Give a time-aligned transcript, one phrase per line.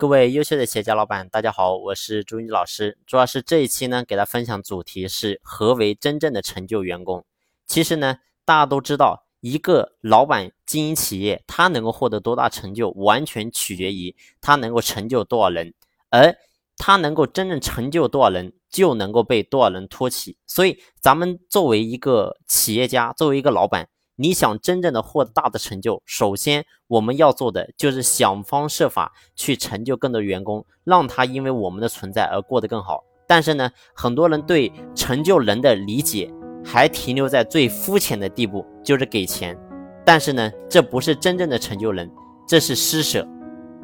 [0.00, 2.96] 各位优秀的企业家老板，大家好，我是朱云老师。
[3.06, 7.22] 主要是这一期呢，给大家分享主题是何为真正的成就员工。
[7.66, 8.16] 其实呢，
[8.46, 15.74] 大家都知道，一个老板经营企业，他能够获得多大成就，完全取决于他能够成就多少人，
[16.08, 16.34] 而
[16.78, 20.38] 他能够真正成就多少人，就能够被多少人托起。
[20.46, 23.86] 所以，咱们作为一个企业家，作为一个老板。
[24.20, 33.02] 你想真正的获得大的成就，首先我们要做的就是想方设法去成就更多员工，让他因为我们的存在而过得更好。
[33.26, 36.30] 但是呢，很多人对成就人的理解
[36.62, 39.58] 还停留在最肤浅的地步，就是给钱。
[40.04, 42.10] 但是呢，这不是真正的成就人，
[42.46, 43.26] 这是施舍。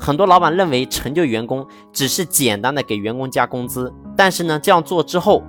[0.00, 5.42] 很多老板认为成就员工只是简单的给员工加工资，但是呢，这样做之后，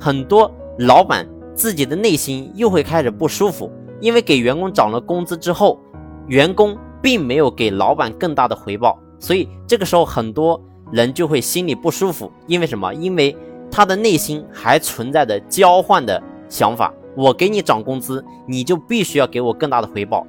[0.00, 3.70] 很多老板自己的内心又会开始不舒服。
[4.00, 5.78] 因为给员工涨了工资之后，
[6.26, 12.30] 员工并没有给老板更大的回报，所以这个时候很多人就会心里不舒服。
[12.46, 12.92] 因为什么？
[12.94, 13.36] 因为
[13.70, 16.92] 他的内心还存在着交换的想法。
[17.16, 20.26] 我给你涨工资，你就必须要给我更大的回报。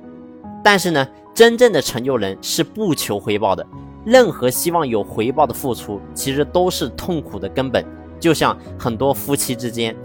[0.64, 3.66] 但是呢，真正的成就人是不求回报的。
[4.04, 7.86] 任何希望有回报的付出，其实都是痛苦的根本。
[8.20, 9.96] 就像很多夫妻之间，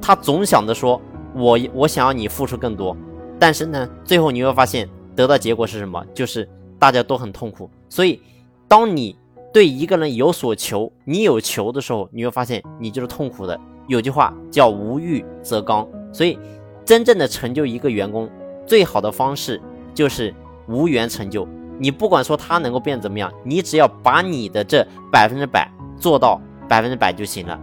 [0.00, 1.00] 他总想着说。
[1.34, 2.96] 我我想要你付出更多，
[3.38, 6.04] 但是呢，最后你会发现得到结果是什么？
[6.14, 7.70] 就是大家都很痛苦。
[7.88, 8.20] 所以，
[8.66, 9.16] 当你
[9.52, 13.58] 对一个人有所求，你有求的时候，你会发现你就是痛苦的。
[13.88, 16.38] 有句话叫“无欲则刚”，所以
[16.84, 18.30] 真正的成就一个员工，
[18.64, 19.60] 最好的方式
[19.92, 20.32] 就是
[20.68, 21.46] 无缘成就。
[21.78, 27.58] 你不管说他能够变怎么样，你只要把你的这百分之百做到百分之百就行了。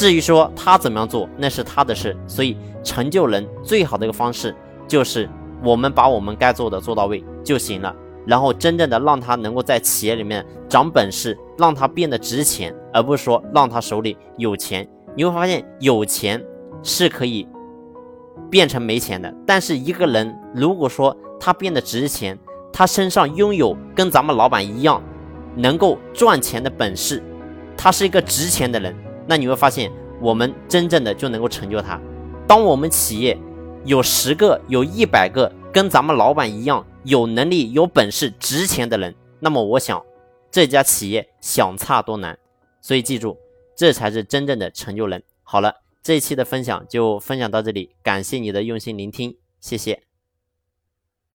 [0.00, 2.16] 至于说他怎么样做，那是他的事。
[2.26, 4.56] 所以成就人最好的一个方式，
[4.88, 5.28] 就是
[5.62, 7.94] 我们把我们该做的做到位就行了。
[8.24, 14.88] 然后真正的让他能够在企业里面长本事，让他变得值钱，而不是说让他手里有钱。
[15.14, 16.42] 你会发现有钱
[16.82, 17.46] 是可以
[18.48, 22.38] 变成没钱的，但是一个人如果说他变得值钱，
[22.72, 25.02] 他身上拥有跟咱们老板一样
[25.56, 27.22] 能够赚钱的本事，
[27.76, 28.96] 他是一个值钱的人。
[29.26, 32.00] 那你会发现，我们真正的就能够成就他。
[32.46, 33.38] 当我们企业
[33.84, 40.04] 有十个、有一百个跟咱们老板一样有能力、有本事、值钱的人，那么我想，
[40.50, 42.38] 这家企业想差多难。
[42.80, 43.36] 所以记住，
[43.76, 45.22] 这才是真正的成就人。
[45.42, 50.09] 好了，这一期的分享就分享到这里，感谢你的用心聆听，谢谢。